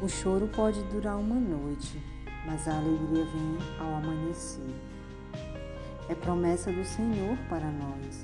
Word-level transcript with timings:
O 0.00 0.08
choro 0.08 0.46
pode 0.46 0.80
durar 0.84 1.18
uma 1.18 1.34
noite, 1.34 2.00
mas 2.46 2.68
a 2.68 2.76
alegria 2.76 3.24
vem 3.24 3.58
ao 3.80 3.96
amanhecer. 3.96 4.72
É 6.08 6.14
promessa 6.14 6.70
do 6.70 6.84
Senhor 6.84 7.36
para 7.48 7.68
nós. 7.68 8.22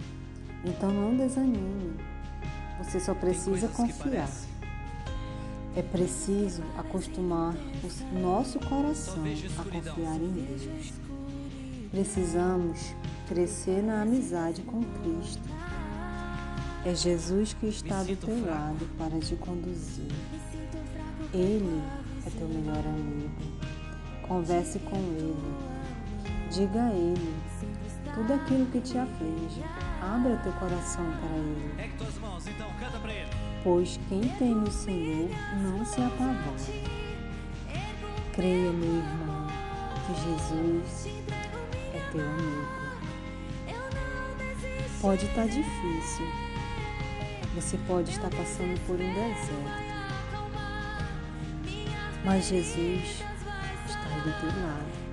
Então 0.64 0.90
não 0.90 1.16
desanime. 1.16 1.96
Você 2.79 3.00
só 3.00 3.12
precisa 3.12 3.66
confiar. 3.68 4.30
É 5.74 5.82
preciso 5.82 6.62
acostumar 6.79 7.55
o 8.12 8.18
nosso 8.20 8.61
coração 8.61 9.25
a 9.59 9.64
confiar 9.64 10.16
em 10.16 10.30
Deus. 10.30 10.93
Precisamos 11.91 12.95
crescer 13.27 13.82
na 13.82 14.02
amizade 14.02 14.62
com 14.62 14.80
Cristo. 14.80 15.48
É 16.84 16.95
Jesus 16.95 17.52
que 17.52 17.66
está 17.66 18.04
do 18.04 18.14
teu 18.14 18.46
lado 18.46 18.88
para 18.96 19.18
te 19.18 19.34
conduzir. 19.34 20.12
Ele 21.32 21.83
é 22.27 22.30
teu 22.30 22.48
melhor 22.48 22.84
amigo. 22.87 23.30
Converse 24.27 24.78
com 24.80 24.96
ele. 24.96 25.37
Diga 26.50 26.83
a 26.83 26.92
ele 26.92 27.34
tudo 28.14 28.33
aquilo 28.33 28.66
que 28.66 28.80
te 28.80 28.97
aflige. 28.97 29.62
Abra 30.00 30.37
teu 30.38 30.52
coração 30.52 31.05
para 31.20 31.37
ele. 31.37 31.74
Pois 33.62 33.98
quem 34.09 34.20
teme 34.38 34.69
o 34.69 34.70
Senhor 34.70 35.28
não 35.62 35.84
se 35.84 36.00
apavora. 36.00 36.95
Creia, 38.33 38.72
meu 38.72 38.97
irmão, 38.97 39.47
que 40.06 40.14
Jesus 40.14 41.09
é 41.92 42.00
teu 42.12 42.20
amigo. 42.20 42.84
Pode 45.00 45.27
estar 45.27 45.47
difícil. 45.47 46.27
Você 47.55 47.77
pode 47.86 48.11
estar 48.11 48.30
passando 48.30 48.80
por 48.86 48.95
um 48.95 49.14
deserto. 49.14 50.03
Mas 52.24 52.46
Jesus 52.46 53.23
está 53.86 54.08
do 54.22 54.41
teu 54.41 54.48
lado. 54.62 55.05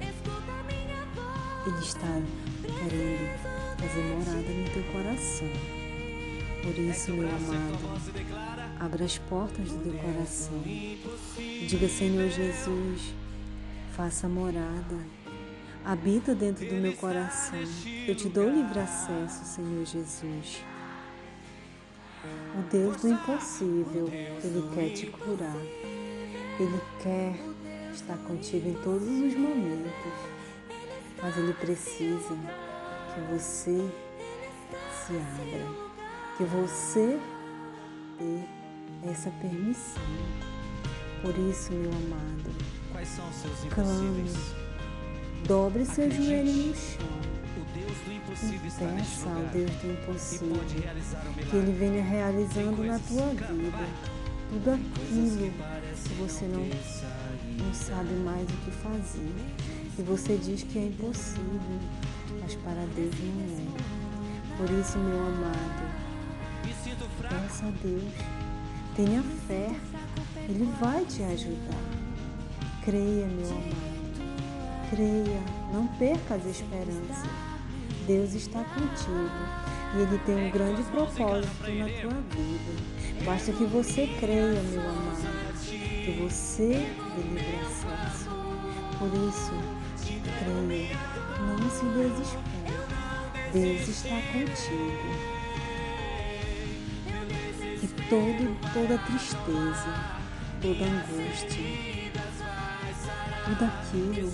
Ele 1.68 1.80
está 1.80 2.08
querendo 2.62 3.52
fazer 3.78 4.02
morada 4.04 4.50
no 4.50 4.70
teu 4.70 4.84
coração. 4.94 5.48
Por 6.64 6.78
isso, 6.78 7.12
meu 7.12 7.28
amado, 7.28 8.02
abra 8.80 9.04
as 9.04 9.18
portas 9.18 9.72
do 9.72 9.80
teu 9.84 9.94
coração. 10.00 10.62
Diga, 11.68 11.90
Senhor 11.90 12.30
Jesus, 12.30 13.14
faça 13.96 14.30
morada. 14.30 14.98
Habita 15.84 16.34
dentro 16.34 16.66
do 16.68 16.76
meu 16.76 16.94
coração. 16.94 17.60
Eu 18.08 18.16
te 18.16 18.30
dou 18.30 18.50
livre 18.50 18.80
acesso, 18.80 19.44
Senhor 19.44 19.86
Jesus. 19.86 20.64
O 22.58 22.62
Deus 22.72 23.02
do 23.02 23.10
impossível, 23.10 24.08
Ele 24.12 24.70
quer 24.76 24.94
te 24.94 25.08
curar. 25.08 25.58
Ele 26.60 26.80
quer 27.02 27.34
estar 27.94 28.18
contigo 28.28 28.70
em 28.70 28.74
todos 28.76 29.08
os 29.08 29.36
momentos, 29.36 29.92
mas 31.22 31.38
Ele 31.38 31.54
precisa 31.54 32.38
que 33.14 33.22
você 33.32 33.90
se 35.06 35.14
abra, 35.14 35.68
que 36.38 36.44
você 36.44 37.20
dê 38.20 39.10
essa 39.10 39.32
permissão. 39.42 40.04
Por 41.24 41.38
isso, 41.50 41.74
meu 41.74 41.92
amado, 41.92 42.52
clame, 43.70 44.32
dobre 45.48 45.86
seu 45.86 46.10
joelho 46.10 46.68
no 46.68 46.76
chão. 46.76 47.22
Peça 48.80 49.30
ao 49.30 49.44
Deus 49.52 49.72
do 49.72 49.92
impossível 49.92 50.58
que 51.50 51.56
Ele 51.56 51.72
venha 51.74 52.04
realizando 52.04 52.84
na 52.84 53.00
tua 53.00 53.28
vida 53.28 54.21
tudo 54.52 54.72
aquilo 54.72 55.50
que 56.04 56.14
você 56.16 56.46
não, 56.46 56.66
não 57.66 57.74
sabe 57.74 58.14
mais 58.16 58.44
o 58.44 58.58
que 58.66 58.72
fazer. 58.72 59.32
E 59.98 60.02
você 60.02 60.38
diz 60.38 60.64
que 60.64 60.78
é 60.78 60.88
impossível, 60.88 61.80
mas 62.42 62.56
para 62.56 62.86
Deus 62.96 63.16
não 63.20 63.76
é. 63.76 64.58
Por 64.58 64.70
isso, 64.78 64.98
meu 64.98 65.20
amado, 65.20 65.84
peça 67.22 67.66
a 67.66 67.72
Deus, 67.82 68.14
tenha 68.96 69.24
fé, 69.48 69.74
Ele 70.36 70.70
vai 70.82 71.06
te 71.06 71.24
ajudar. 71.24 72.02
Creia, 72.84 73.28
meu 73.28 73.48
amado, 73.48 74.90
creia, 74.90 75.42
não 75.74 75.88
perca 75.98 76.36
as 76.36 76.46
esperanças. 76.46 77.30
Deus 78.06 78.34
está 78.34 78.64
contigo 78.64 79.32
e 79.94 80.02
Ele 80.02 80.18
tem 80.20 80.48
um 80.48 80.52
grande 80.52 80.84
propósito 80.84 81.72
na 81.72 81.86
tua 81.86 82.22
vida. 82.30 83.26
Basta 83.26 83.52
que 83.52 83.66
você 83.66 84.08
creia, 84.20 84.62
meu 84.64 84.82
amado, 84.82 85.22
que 85.64 86.12
você 86.22 86.88
dê 87.16 87.22
livre 87.22 87.56
acesso. 87.58 88.30
Por 88.98 89.10
isso, 89.30 89.54
creia, 90.40 90.98
não 91.40 91.70
se 91.70 91.86
desespere. 91.86 92.52
Deus 93.54 93.88
está 93.88 94.16
contigo. 94.32 95.42
E 97.84 97.88
todo, 98.10 98.44
toda 98.74 98.98
tristeza, 99.00 99.94
toda 100.62 100.86
angústia, 100.86 101.64
tudo 103.46 103.66
aquilo 103.66 104.32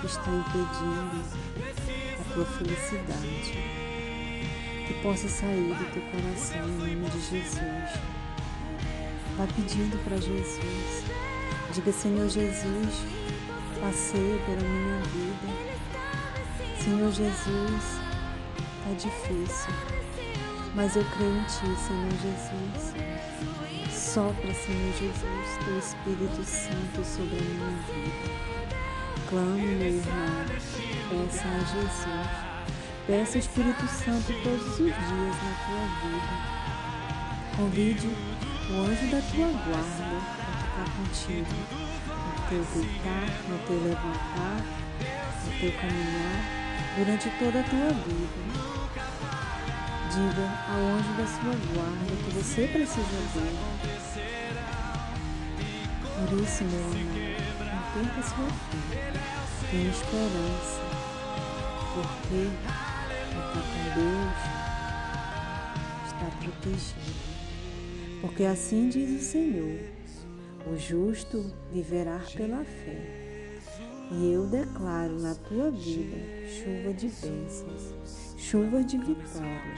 que 0.00 0.06
está 0.06 0.30
impedindo 0.30 1.24
a 2.20 2.34
tua 2.34 2.44
felicidade 2.46 3.89
que 4.90 5.02
possa 5.02 5.28
sair 5.28 5.72
do 5.72 5.92
teu 5.92 6.02
coração 6.02 6.66
em 6.66 6.96
nome 6.96 7.10
de 7.10 7.20
Jesus. 7.20 8.00
Vá 9.36 9.46
pedindo 9.54 9.96
para 10.02 10.16
Jesus. 10.16 11.04
Diga, 11.72 11.92
Senhor 11.92 12.28
Jesus, 12.28 13.04
passeia 13.80 14.36
pela 14.38 14.68
minha 14.68 15.00
vida. 15.02 15.46
Senhor 16.82 17.12
Jesus, 17.12 18.00
está 18.78 18.92
difícil, 18.98 19.74
mas 20.74 20.96
eu 20.96 21.04
creio 21.16 21.36
em 21.36 21.44
Ti, 21.44 21.80
Senhor 21.86 22.10
Jesus. 22.22 22.94
Sopra, 23.92 24.52
Senhor 24.52 24.92
Jesus, 24.98 25.64
Teu 25.64 25.78
Espírito 25.78 26.42
Santo 26.42 27.04
sobre 27.04 27.38
a 27.38 27.42
minha 27.42 27.70
vida. 27.86 28.30
Clame, 29.28 29.66
meu 29.66 29.86
irmão, 29.86 30.46
peça 31.08 31.46
a 31.46 31.58
Jesus 31.60 32.50
Peça 33.10 33.38
o 33.38 33.40
Espírito 33.40 33.88
Santo 33.88 34.32
todos 34.44 34.68
os 34.68 34.76
dias 34.76 34.94
na 34.94 35.52
tua 35.66 35.84
vida. 36.00 36.34
Convide 37.56 38.06
o 38.06 38.74
anjo 38.82 39.06
da 39.10 39.20
tua 39.20 39.48
guarda 39.66 40.16
a 40.46 40.52
ficar 40.62 40.88
contigo 40.96 41.56
no 42.06 42.48
teu 42.48 42.62
deitar, 42.72 43.28
no 43.48 43.58
teu 43.66 43.82
levantar, 43.82 44.62
no 45.44 45.50
teu 45.58 45.72
caminhar, 45.72 46.40
durante 46.96 47.28
toda 47.30 47.58
a 47.58 47.64
tua 47.64 47.90
vida. 48.04 48.42
Diga 50.12 50.46
ao 50.68 50.80
anjo 50.94 51.12
da 51.14 51.26
sua 51.26 51.54
guarda 51.74 52.14
que 52.14 52.30
você 52.30 52.68
precisa 52.68 53.18
dele. 53.34 53.58
Por 56.14 56.30
isso, 56.38 56.62
meu 56.62 56.84
amor, 56.84 56.94
não 57.58 57.82
perca 57.92 58.22
sua 58.22 58.46
fé. 58.46 59.12
Tenha 59.68 59.90
esperança, 59.90 60.78
porque 61.92 62.89
está 63.40 63.60
com 63.60 63.82
Deus, 64.00 64.38
está 66.06 66.26
protegido. 66.38 67.20
Porque 68.20 68.44
assim 68.44 68.88
diz 68.88 69.22
o 69.22 69.24
Senhor: 69.24 69.80
o 70.66 70.76
justo 70.76 71.52
viverá 71.72 72.20
pela 72.36 72.64
fé. 72.64 73.20
E 74.12 74.32
eu 74.32 74.46
declaro 74.46 75.20
na 75.20 75.34
tua 75.36 75.70
vida 75.70 76.16
chuva 76.48 76.92
de 76.92 77.06
bênçãos, 77.06 77.94
chuva 78.36 78.82
de 78.82 78.98
vitória, 78.98 79.76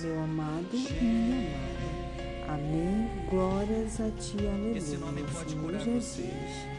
meu 0.00 0.22
amado 0.22 0.68
e 0.72 1.04
minha 1.04 1.36
amada. 1.36 2.06
Amém. 2.48 3.10
Glórias 3.28 4.00
a 4.00 4.10
ti, 4.12 4.36
aleluia, 4.46 4.80
Senhor 4.80 5.78
Jesus. 5.78 6.75